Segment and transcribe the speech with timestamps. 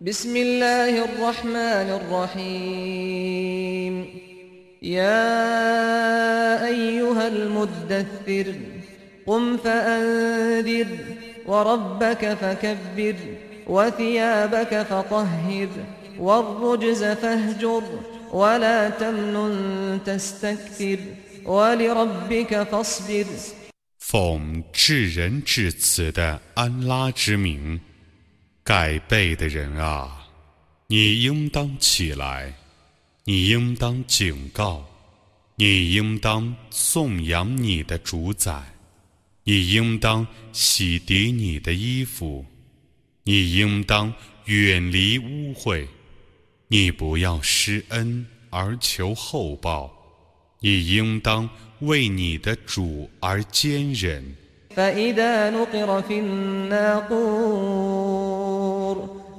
[0.00, 3.94] بسم الله الرحمن الرحيم
[4.82, 5.36] يا
[6.66, 8.54] أيها المدثر
[9.26, 10.86] قم فأنذر
[11.46, 13.14] وربك فكبر
[13.66, 15.68] وثيابك فطهر
[16.18, 17.82] والرجز فاهجر
[18.32, 20.98] ولا تمنن تستكثر
[21.44, 23.26] ولربك فاصبر
[23.98, 27.80] 奉至仁至慈的安拉之名，
[28.63, 30.27] 盖被的人啊，
[30.87, 32.53] 你应当起来，
[33.25, 34.85] 你应当警告，
[35.55, 38.61] 你应当颂扬你的主宰，
[39.43, 42.45] 你应当洗涤你的衣服，
[43.23, 44.13] 你应当
[44.45, 45.87] 远离污秽，
[46.67, 49.91] 你不要施恩而求厚报，
[50.59, 51.49] 你应当。
[51.81, 54.35] 为你的主而坚忍。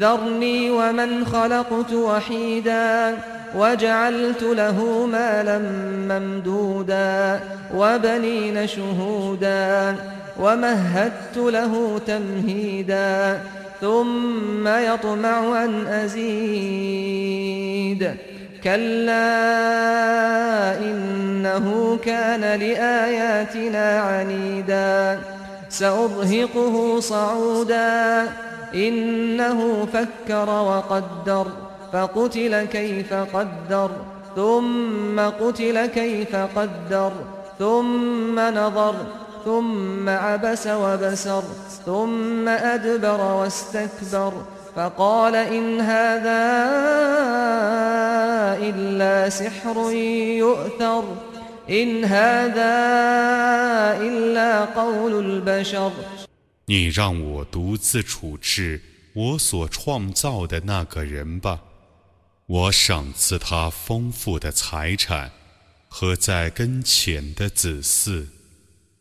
[0.00, 3.16] ذرني ومن خلقت وحيدا
[3.56, 5.58] وجعلت له مالا
[6.08, 7.40] ممدودا
[7.76, 9.96] وبنين شهودا
[10.40, 13.40] ومهدت له تمهيدا
[13.80, 17.34] ثم يطمع أن أزيد
[18.64, 19.24] كلا
[20.78, 25.18] إنه كان لآياتنا عنيدا
[25.68, 28.26] سأرهقه صعودا
[28.74, 31.46] إنه فكر وقدر
[31.92, 33.90] فقتل كيف قدر
[34.36, 37.12] ثم قتل كيف قدر
[37.58, 38.94] ثم نظر
[39.44, 41.42] ثم عبس وبسر
[41.86, 44.32] ثم أدبر واستكبر
[44.76, 46.42] فقال إن هذا
[48.62, 49.90] إلا سحر
[50.38, 51.04] يؤثر
[51.70, 52.74] إن هذا
[54.00, 55.90] إلا قول البشر.
[56.66, 58.82] 你让我独自处置
[59.14, 61.60] 我所创造的那个人吧，
[62.46, 65.32] 我赏赐他丰富的财产
[65.88, 68.28] 和在跟前的子嗣，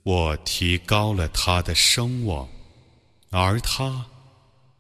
[0.04, 2.50] 我提高了他的声望，
[3.30, 4.08] 而他。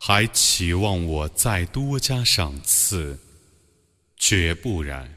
[0.05, 3.17] 还期望我再多加赏赐，
[4.17, 5.15] 绝不然，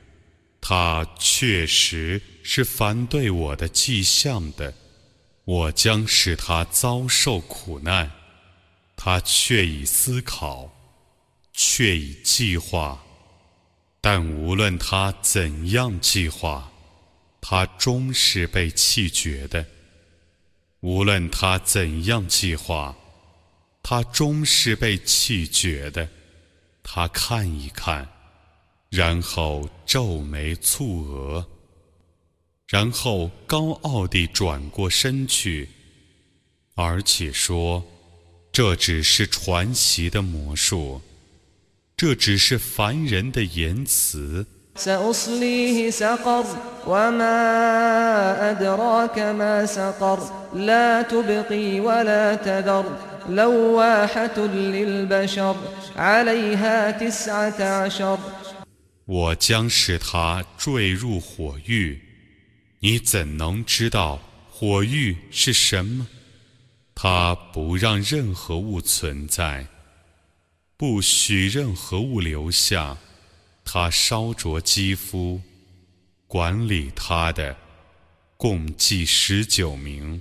[0.61, 4.73] 他确实是反对我的迹象的，
[5.47, 8.11] 我将使他遭受苦难。
[8.95, 10.71] 他却已思考，
[11.55, 13.03] 却已计划，
[14.03, 16.71] 但无论他怎样计划，
[17.41, 19.65] 他终是被弃绝的。
[20.81, 22.95] 无论他怎样计划。
[23.89, 26.09] 他终是被气绝的。
[26.83, 28.09] 他看一看，
[28.89, 31.47] 然后皱眉蹙额，
[32.68, 35.70] 然后高傲地转过身去，
[36.76, 41.02] 而且说：“这只是传习的魔术，
[41.98, 44.46] 这只是凡人的言辞。”
[53.30, 55.56] لواحة للبشر
[55.96, 58.18] عليها تسعة عشر
[59.06, 62.00] 我将使它坠入火狱，
[62.81, 64.21] 你怎能知道
[64.51, 66.07] 火狱是什么？
[66.95, 69.67] 它不让任何物存在，
[70.77, 72.97] 不许任何物留下，
[73.65, 75.41] 它烧灼肌肤，
[76.27, 77.57] 管理它的。
[78.39, 80.21] 共计十九名。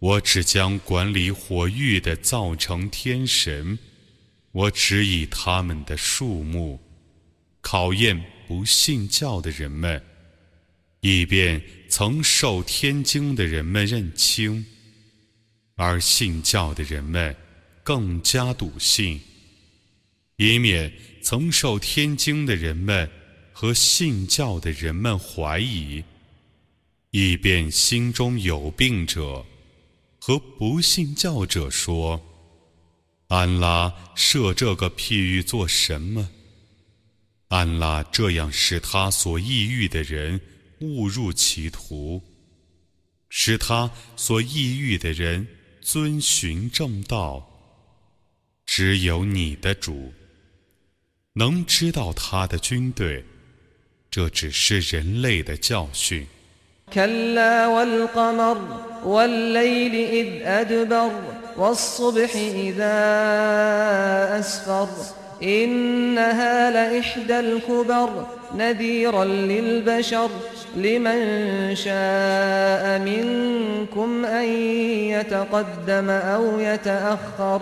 [0.00, 3.78] 我只将管理火域的造成天神，
[4.50, 6.80] 我只以他们的数目
[7.60, 8.18] 考验
[8.48, 10.02] 不信教的人们，
[11.00, 14.64] 以便曾受天经的人们认清，
[15.76, 17.36] 而信教的人们
[17.82, 19.20] 更加笃信，
[20.36, 20.90] 以免
[21.22, 23.10] 曾受天经的人们
[23.52, 26.02] 和信教的人们怀疑，
[27.10, 29.44] 以便心中有病者。
[30.30, 32.22] 和不信教者说
[33.26, 36.30] ：“安拉设这个譬喻做什么？
[37.48, 40.40] 安拉这样使他所抑郁的人
[40.82, 42.22] 误入歧途，
[43.28, 45.44] 使他所抑郁的人
[45.80, 47.44] 遵循正道。
[48.64, 50.14] 只有你的主
[51.32, 53.24] 能知道他的军队，
[54.08, 56.24] 这只是人类的教训。”
[56.93, 58.57] كلا والقمر
[59.03, 61.11] والليل إذ أدبر
[61.57, 62.99] والصبح إذا
[64.39, 64.89] أسفر
[65.43, 70.29] إنها لإحدى الكبر نذيرا للبشر
[70.75, 71.19] لمن
[71.75, 74.45] شاء منكم أن
[75.09, 77.61] يتقدم أو يتأخر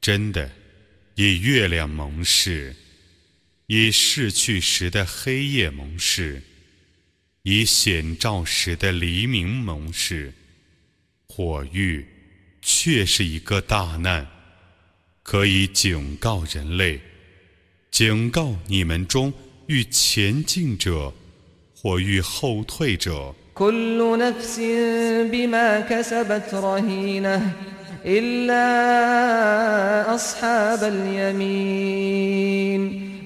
[0.00, 0.50] 真的，
[1.14, 2.74] 以月亮蒙示，
[3.66, 6.42] 以逝去时的黑夜蒙示。
[7.51, 10.31] 以显照时的黎明盟誓，
[11.27, 12.05] 火域
[12.61, 14.27] 却是一个大难，
[15.23, 17.01] 可以警告人类，
[17.89, 19.33] 警告你们中
[19.65, 21.11] 欲前进者
[21.75, 23.33] 或欲后退者。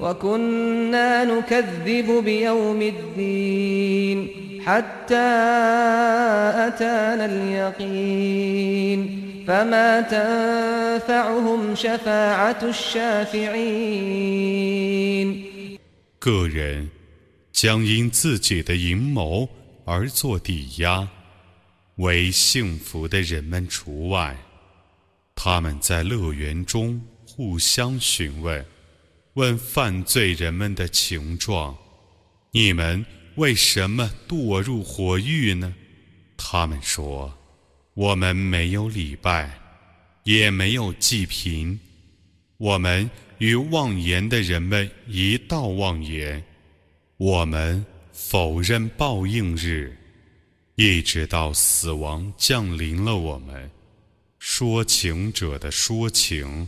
[0.00, 4.28] وكنا نكذب بيوم الدين
[4.62, 5.28] حتى
[6.66, 9.00] أتانا اليقين
[9.46, 13.76] فما تنفعهم شفاعة الشافعين
[16.18, 16.90] 个人
[17.52, 19.48] 将因自己的阴谋
[19.84, 21.06] 而做抵押，
[21.96, 24.36] 为幸福的人们除外。
[25.36, 28.64] 他们在乐园中互相询问。
[29.35, 31.77] 问犯罪人们的情状，
[32.51, 33.05] 你们
[33.35, 35.73] 为什么堕入火狱呢？
[36.35, 37.33] 他们说
[37.95, 39.57] ：“我们没有礼拜，
[40.25, 41.79] 也没有祭品，
[42.57, 46.43] 我们与妄言的人们一道妄言，
[47.15, 49.97] 我们否认报应日，
[50.75, 53.71] 一直到死亡降临了我们。
[54.39, 56.67] 说情者的说情。”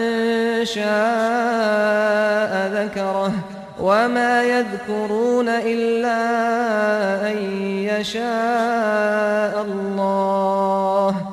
[0.64, 0.92] شاء
[2.72, 3.32] ذكره
[3.80, 6.20] وما يذكرون إلا
[7.30, 7.36] أن
[7.84, 11.26] يشاء الله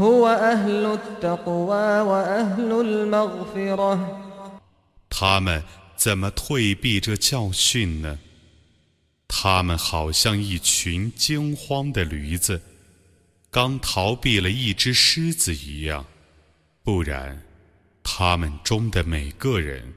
[0.00, 3.98] هو أهل التقوى وأهل المغفرة
[5.08, 5.62] 他们
[5.96, 8.18] 怎么退避这教训呢？
[9.33, 12.61] 他们好像一群惊慌的驴子，
[13.49, 16.05] 刚逃避了一只狮子一样。
[16.83, 17.41] 不然，
[18.03, 19.93] 他们中的每个人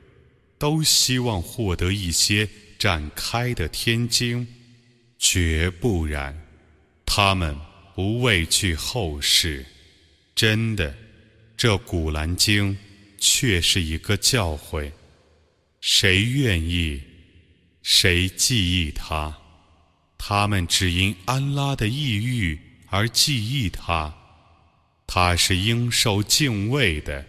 [0.56, 2.48] 都希望获得一些
[2.78, 4.46] 展开的天经，
[5.18, 6.40] 绝不然，
[7.04, 7.58] 他们
[7.92, 9.66] 不畏惧后世。
[10.36, 10.94] 真的，
[11.56, 12.78] 这古兰经
[13.18, 14.92] 却是一个教诲，
[15.80, 17.02] 谁愿意？
[17.84, 19.36] 谁记忆他？
[20.16, 24.14] 他们只因安拉的抑郁而记忆他。
[25.06, 27.26] 他是应受敬畏的，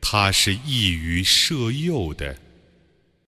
[0.00, 2.36] 他是易于摄诱的。